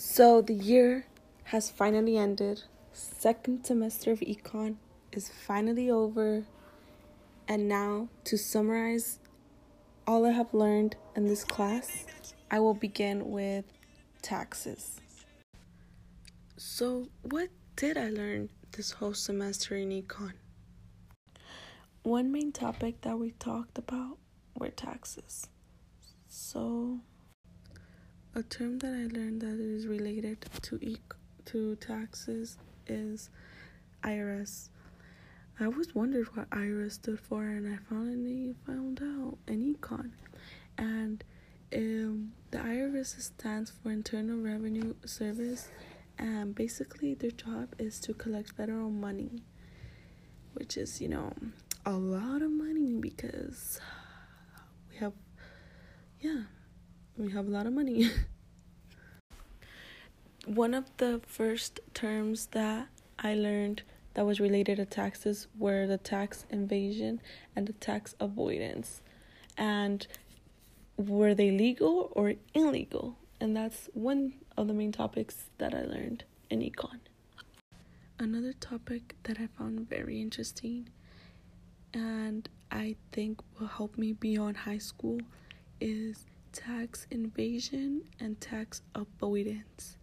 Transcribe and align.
So 0.00 0.40
the 0.42 0.54
year 0.54 1.06
has 1.42 1.70
finally 1.70 2.16
ended. 2.16 2.62
Second 2.92 3.66
semester 3.66 4.12
of 4.12 4.20
econ 4.20 4.76
is 5.10 5.28
finally 5.28 5.90
over. 5.90 6.44
And 7.48 7.68
now, 7.68 8.08
to 8.22 8.38
summarize 8.38 9.18
all 10.06 10.24
I 10.24 10.30
have 10.30 10.54
learned 10.54 10.94
in 11.16 11.26
this 11.26 11.42
class, 11.42 12.06
I 12.48 12.60
will 12.60 12.74
begin 12.74 13.28
with 13.28 13.64
taxes. 14.22 15.00
So, 16.56 17.08
what 17.22 17.48
did 17.74 17.98
I 17.98 18.10
learn 18.10 18.50
this 18.70 18.92
whole 18.92 19.14
semester 19.14 19.74
in 19.74 19.90
econ? 19.90 20.34
One 22.04 22.30
main 22.30 22.52
topic 22.52 23.00
that 23.00 23.18
we 23.18 23.32
talked 23.32 23.78
about 23.78 24.18
were 24.54 24.70
taxes. 24.70 25.48
So, 26.28 27.00
a 28.38 28.42
term 28.44 28.78
that 28.78 28.92
I 28.92 29.12
learned 29.12 29.40
that 29.40 29.58
is 29.58 29.88
related 29.88 30.46
to 30.62 30.78
e- 30.80 30.98
to 31.46 31.74
taxes 31.76 32.56
is 32.86 33.30
IRS. 34.04 34.68
I 35.58 35.64
always 35.64 35.92
wondered 35.92 36.28
what 36.36 36.48
IRS 36.50 36.92
stood 36.92 37.18
for, 37.18 37.42
and 37.42 37.66
I 37.66 37.78
finally 37.90 38.54
found 38.64 39.00
out 39.02 39.38
in 39.48 39.74
econ. 39.74 40.10
And 40.76 41.24
um, 41.74 42.32
the 42.52 42.58
IRS 42.58 43.20
stands 43.20 43.72
for 43.72 43.90
Internal 43.90 44.38
Revenue 44.38 44.94
Service, 45.04 45.68
and 46.16 46.54
basically 46.54 47.14
their 47.14 47.32
job 47.32 47.74
is 47.80 47.98
to 48.00 48.14
collect 48.14 48.52
federal 48.52 48.90
money, 48.90 49.42
which 50.52 50.76
is 50.76 51.00
you 51.00 51.08
know 51.08 51.32
a 51.84 51.92
lot 51.92 52.40
of 52.42 52.52
money 52.52 52.94
because 52.94 53.80
we 54.90 54.98
have 54.98 55.14
yeah 56.20 56.42
we 57.18 57.32
have 57.32 57.48
a 57.48 57.50
lot 57.50 57.66
of 57.66 57.72
money. 57.72 58.10
One 60.46 60.72
of 60.72 60.84
the 60.98 61.20
first 61.26 61.80
terms 61.92 62.46
that 62.52 62.88
I 63.18 63.34
learned 63.34 63.82
that 64.14 64.24
was 64.24 64.40
related 64.40 64.76
to 64.76 64.86
taxes 64.86 65.48
were 65.58 65.86
the 65.86 65.98
tax 65.98 66.46
evasion 66.50 67.20
and 67.54 67.66
the 67.66 67.72
tax 67.74 68.14
avoidance. 68.20 69.02
And 69.56 70.06
were 70.96 71.34
they 71.34 71.50
legal 71.50 72.10
or 72.12 72.34
illegal? 72.54 73.16
And 73.40 73.56
that's 73.56 73.88
one 73.92 74.34
of 74.56 74.68
the 74.68 74.74
main 74.74 74.92
topics 74.92 75.50
that 75.58 75.74
I 75.74 75.82
learned 75.82 76.24
in 76.50 76.60
econ. 76.60 77.00
Another 78.18 78.52
topic 78.52 79.16
that 79.24 79.38
I 79.38 79.48
found 79.58 79.88
very 79.88 80.20
interesting 80.20 80.88
and 81.92 82.48
I 82.70 82.96
think 83.12 83.40
will 83.58 83.66
help 83.66 83.98
me 83.98 84.12
beyond 84.12 84.56
high 84.56 84.78
school 84.78 85.20
is 85.80 86.26
tax 86.52 87.06
evasion 87.10 88.02
and 88.20 88.40
tax 88.40 88.82
avoidance. 88.94 89.96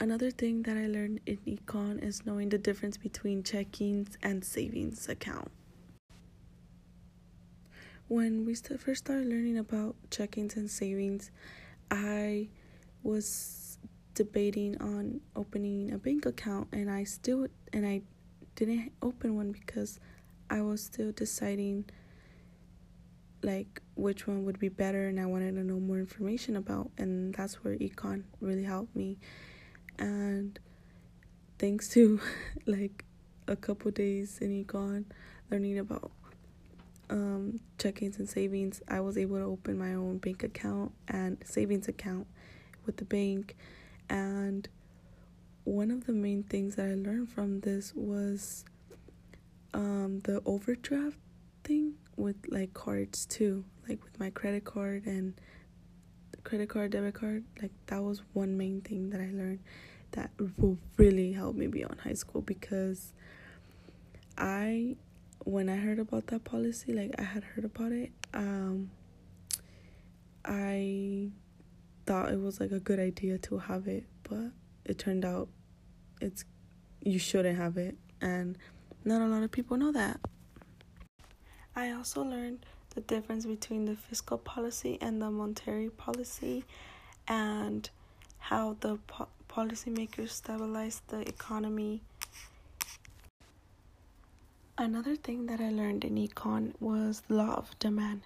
Another 0.00 0.30
thing 0.30 0.62
that 0.64 0.76
I 0.76 0.86
learned 0.86 1.20
in 1.26 1.38
econ 1.46 2.02
is 2.02 2.26
knowing 2.26 2.48
the 2.48 2.58
difference 2.58 2.96
between 2.96 3.42
checkings 3.42 4.16
and 4.22 4.44
savings 4.44 5.08
account. 5.08 5.50
When 8.08 8.44
we 8.44 8.54
st- 8.54 8.80
first 8.80 9.04
started 9.06 9.28
learning 9.28 9.56
about 9.56 9.96
checkings 10.10 10.56
and 10.56 10.70
savings, 10.70 11.30
I 11.90 12.48
was 13.02 13.78
debating 14.14 14.80
on 14.80 15.20
opening 15.36 15.92
a 15.92 15.98
bank 15.98 16.26
account 16.26 16.68
and 16.72 16.90
I 16.90 17.04
still 17.04 17.46
and 17.72 17.86
I 17.86 18.02
didn't 18.56 18.92
open 19.02 19.36
one 19.36 19.52
because 19.52 19.98
I 20.50 20.60
was 20.60 20.82
still 20.82 21.12
deciding 21.12 21.86
like 23.44 23.82
which 23.94 24.26
one 24.26 24.44
would 24.44 24.58
be 24.58 24.68
better 24.68 25.06
and 25.06 25.20
I 25.20 25.26
wanted 25.26 25.54
to 25.54 25.62
know 25.62 25.78
more 25.78 25.98
information 25.98 26.56
about 26.56 26.90
and 26.96 27.34
that's 27.34 27.62
where 27.62 27.76
econ 27.76 28.24
really 28.40 28.64
helped 28.64 28.96
me. 28.96 29.18
And 29.98 30.58
thanks 31.58 31.88
to 31.90 32.20
like 32.66 33.04
a 33.46 33.54
couple 33.54 33.90
days 33.90 34.38
in 34.38 34.64
econ 34.64 35.04
learning 35.50 35.78
about 35.78 36.10
um 37.10 37.60
checkings 37.78 38.18
and 38.18 38.26
savings 38.26 38.80
I 38.88 39.00
was 39.00 39.18
able 39.18 39.36
to 39.36 39.44
open 39.44 39.78
my 39.78 39.92
own 39.92 40.16
bank 40.18 40.42
account 40.42 40.92
and 41.06 41.36
savings 41.44 41.86
account 41.86 42.26
with 42.86 42.96
the 42.96 43.04
bank. 43.04 43.56
And 44.08 44.68
one 45.64 45.90
of 45.90 46.06
the 46.06 46.12
main 46.12 46.42
things 46.44 46.76
that 46.76 46.86
I 46.86 46.94
learned 46.94 47.28
from 47.28 47.60
this 47.60 47.94
was 47.94 48.64
um 49.74 50.20
the 50.24 50.40
overdraft 50.46 51.18
thing 51.64 51.94
with 52.16 52.36
like 52.48 52.74
cards 52.74 53.26
too, 53.26 53.64
like 53.88 54.02
with 54.04 54.18
my 54.20 54.30
credit 54.30 54.64
card 54.64 55.06
and 55.06 55.34
credit 56.44 56.68
card, 56.68 56.92
debit 56.92 57.14
card. 57.14 57.44
Like 57.60 57.72
that 57.86 58.02
was 58.02 58.22
one 58.32 58.56
main 58.56 58.80
thing 58.82 59.10
that 59.10 59.20
I 59.20 59.30
learned 59.32 59.60
that 60.12 60.30
will 60.58 60.78
really 60.96 61.32
help 61.32 61.56
me 61.56 61.66
beyond 61.66 62.00
high 62.00 62.12
school 62.12 62.42
because 62.42 63.12
I 64.38 64.96
when 65.44 65.68
I 65.68 65.76
heard 65.76 65.98
about 65.98 66.28
that 66.28 66.44
policy, 66.44 66.92
like 66.92 67.14
I 67.18 67.22
had 67.22 67.44
heard 67.44 67.64
about 67.64 67.92
it, 67.92 68.12
um 68.32 68.90
I 70.44 71.30
thought 72.06 72.30
it 72.30 72.40
was 72.40 72.60
like 72.60 72.70
a 72.70 72.80
good 72.80 72.98
idea 73.00 73.38
to 73.38 73.58
have 73.58 73.88
it, 73.88 74.04
but 74.22 74.50
it 74.84 74.98
turned 74.98 75.24
out 75.24 75.48
it's 76.20 76.44
you 77.02 77.18
shouldn't 77.18 77.58
have 77.58 77.76
it 77.76 77.96
and 78.20 78.56
not 79.04 79.20
a 79.20 79.26
lot 79.26 79.42
of 79.42 79.50
people 79.50 79.76
know 79.76 79.92
that. 79.92 80.20
I 81.76 81.90
also 81.90 82.22
learned 82.22 82.64
the 82.94 83.00
difference 83.00 83.46
between 83.46 83.84
the 83.86 83.96
fiscal 83.96 84.38
policy 84.38 84.96
and 85.00 85.20
the 85.20 85.30
monetary 85.30 85.90
policy 85.90 86.64
and 87.26 87.90
how 88.38 88.76
the 88.80 88.98
po- 89.08 89.28
policymakers 89.48 90.30
stabilize 90.30 91.02
the 91.08 91.20
economy. 91.28 92.02
Another 94.78 95.16
thing 95.16 95.46
that 95.46 95.60
I 95.60 95.70
learned 95.70 96.04
in 96.04 96.14
econ 96.16 96.74
was 96.80 97.22
law 97.28 97.54
of 97.54 97.76
demand. 97.80 98.22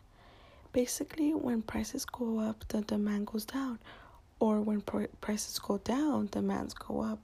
Basically, 0.72 1.32
when 1.32 1.62
prices 1.62 2.04
go 2.04 2.40
up, 2.40 2.66
the 2.68 2.82
demand 2.82 3.28
goes 3.28 3.46
down, 3.46 3.78
or 4.38 4.60
when 4.60 4.82
pr- 4.82 5.04
prices 5.22 5.58
go 5.58 5.78
down, 5.78 6.28
demands 6.30 6.74
go 6.74 7.00
up. 7.00 7.20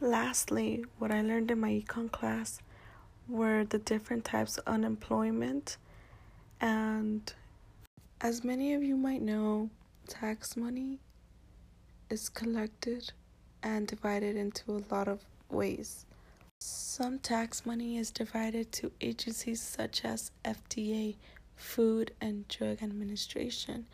Lastly, 0.00 0.84
what 0.98 1.10
I 1.10 1.22
learned 1.22 1.50
in 1.50 1.60
my 1.60 1.70
econ 1.70 2.10
class 2.10 2.60
were 3.28 3.64
the 3.64 3.78
different 3.78 4.24
types 4.24 4.58
of 4.58 4.64
unemployment. 4.66 5.76
And 6.60 7.32
as 8.20 8.44
many 8.44 8.74
of 8.74 8.82
you 8.82 8.96
might 8.96 9.22
know, 9.22 9.70
tax 10.08 10.56
money 10.56 10.98
is 12.10 12.28
collected 12.28 13.12
and 13.62 13.86
divided 13.86 14.36
into 14.36 14.72
a 14.72 14.94
lot 14.94 15.08
of 15.08 15.20
ways. 15.50 16.06
Some 16.60 17.18
tax 17.18 17.66
money 17.66 17.98
is 17.98 18.10
divided 18.10 18.70
to 18.72 18.92
agencies 19.00 19.60
such 19.60 20.04
as 20.04 20.30
FDA, 20.44 21.16
Food 21.56 22.12
and 22.20 22.46
Drug 22.48 22.82
Administration. 22.82 23.86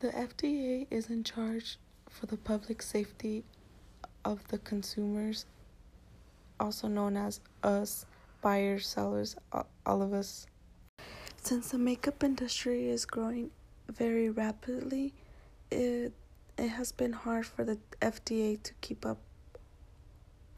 The 0.00 0.08
FDA 0.08 0.86
is 0.90 1.08
in 1.10 1.24
charge 1.24 1.78
for 2.10 2.26
the 2.26 2.36
public 2.36 2.82
safety 2.82 3.44
of 4.24 4.46
the 4.48 4.58
consumers, 4.58 5.46
also 6.60 6.88
known 6.88 7.16
as 7.16 7.40
us 7.62 8.04
buyers, 8.42 8.86
sellers, 8.86 9.36
all 9.86 10.02
of 10.02 10.12
us. 10.12 10.46
Since 11.36 11.70
the 11.70 11.78
makeup 11.78 12.22
industry 12.22 12.88
is 12.88 13.06
growing 13.06 13.50
very 13.88 14.28
rapidly, 14.28 15.14
it 15.70 16.12
it 16.58 16.68
has 16.68 16.92
been 16.92 17.12
hard 17.12 17.46
for 17.46 17.64
the 17.64 17.78
FDA 18.00 18.62
to 18.62 18.72
keep 18.82 19.06
up 19.06 19.18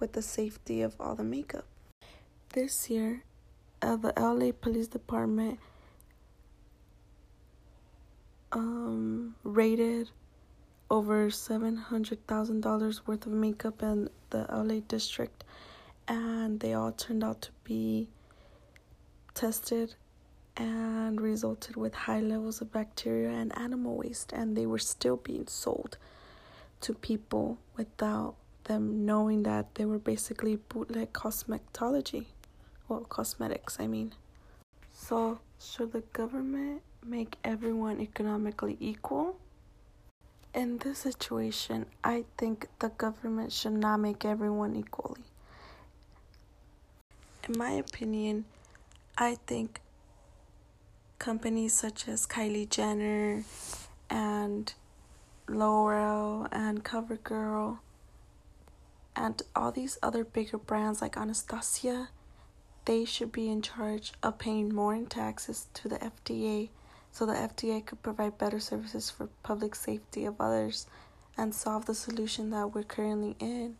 with 0.00 0.12
the 0.12 0.22
safety 0.22 0.82
of 0.82 0.96
all 0.98 1.14
the 1.14 1.24
makeup. 1.24 1.66
This 2.50 2.90
year, 2.90 3.22
uh, 3.80 3.96
the 3.96 4.12
LA 4.18 4.50
Police 4.52 4.88
Department 4.88 5.60
um, 8.52 9.34
raided 9.44 10.10
over 10.90 11.30
seven 11.30 11.76
hundred 11.76 12.26
thousand 12.26 12.60
dollars 12.60 13.06
worth 13.06 13.26
of 13.26 13.32
makeup 13.32 13.82
in 13.82 14.08
the 14.30 14.46
LA 14.50 14.80
district 14.86 15.44
and 16.08 16.60
they 16.60 16.74
all 16.74 16.92
turned 16.92 17.24
out 17.24 17.42
to 17.42 17.50
be 17.64 18.08
tested 19.34 19.94
and 20.56 21.20
resulted 21.20 21.76
with 21.76 21.94
high 21.94 22.20
levels 22.20 22.60
of 22.60 22.72
bacteria 22.72 23.30
and 23.30 23.56
animal 23.58 23.96
waste 23.96 24.32
and 24.32 24.56
they 24.56 24.66
were 24.66 24.78
still 24.78 25.16
being 25.16 25.46
sold 25.46 25.96
to 26.80 26.94
people 26.94 27.58
without 27.76 28.34
them 28.64 29.04
knowing 29.04 29.42
that 29.42 29.74
they 29.74 29.84
were 29.84 29.98
basically 29.98 30.56
bootleg 30.56 31.12
cosmetology. 31.12 32.26
Well 32.88 33.00
cosmetics 33.00 33.78
i 33.80 33.86
mean. 33.86 34.12
So 34.92 35.40
should 35.58 35.92
the 35.92 36.02
government 36.12 36.82
make 37.04 37.36
everyone 37.42 38.00
economically 38.00 38.76
equal? 38.80 39.36
In 40.54 40.78
this 40.78 40.98
situation 40.98 41.86
i 42.04 42.24
think 42.38 42.68
the 42.78 42.90
government 42.90 43.52
should 43.52 43.72
not 43.72 43.96
make 43.98 44.24
everyone 44.24 44.76
equally 44.76 45.24
in 47.48 47.58
my 47.58 47.72
opinion, 47.72 48.44
I 49.16 49.36
think 49.46 49.80
companies 51.18 51.72
such 51.72 52.08
as 52.08 52.26
Kylie 52.26 52.68
Jenner 52.68 53.44
and 54.10 54.72
L'Oreal 55.48 56.48
and 56.52 56.84
CoverGirl 56.84 57.78
and 59.16 59.42
all 59.54 59.72
these 59.72 59.98
other 60.02 60.24
bigger 60.24 60.58
brands 60.58 61.00
like 61.00 61.16
Anastasia, 61.16 62.08
they 62.84 63.04
should 63.04 63.32
be 63.32 63.48
in 63.48 63.62
charge 63.62 64.12
of 64.22 64.38
paying 64.38 64.74
more 64.74 64.94
in 64.94 65.06
taxes 65.06 65.68
to 65.74 65.88
the 65.88 65.98
FDA 65.98 66.70
so 67.12 67.24
the 67.24 67.32
FDA 67.32 67.84
could 67.84 68.02
provide 68.02 68.38
better 68.38 68.58
services 68.58 69.08
for 69.08 69.28
public 69.42 69.74
safety 69.74 70.24
of 70.24 70.40
others 70.40 70.86
and 71.36 71.54
solve 71.54 71.86
the 71.86 71.94
solution 71.94 72.50
that 72.50 72.74
we're 72.74 72.82
currently 72.82 73.36
in. 73.38 73.76